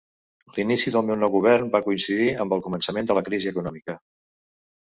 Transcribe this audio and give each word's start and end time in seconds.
L'inici 0.53 0.93
del 0.95 1.11
nou 1.23 1.33
govern 1.35 1.69
va 1.75 1.83
coincidir 1.89 2.31
amb 2.45 2.57
el 2.57 2.65
començament 2.69 3.13
de 3.13 3.19
la 3.19 3.27
crisi 3.29 3.51
econòmica. 3.53 4.01